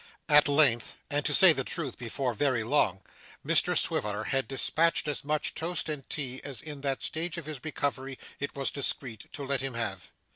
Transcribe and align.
At 0.27 0.47
length 0.47 0.95
and 1.11 1.23
to 1.25 1.31
say 1.35 1.53
the 1.53 1.63
truth 1.63 1.95
before 1.95 2.33
very 2.33 2.63
long 2.63 3.03
Mr 3.45 3.77
Swiveller 3.77 4.23
had 4.23 4.47
despatched 4.47 5.07
as 5.07 5.23
much 5.23 5.53
toast 5.53 5.89
and 5.89 6.09
tea 6.09 6.41
as 6.43 6.59
in 6.59 6.81
that 6.81 7.03
stage 7.03 7.37
of 7.37 7.45
his 7.45 7.63
recovery 7.63 8.17
it 8.39 8.55
was 8.55 8.71
discreet 8.71 9.31
to 9.33 9.43
let 9.45 9.61
him 9.61 9.75
have. 9.75 10.09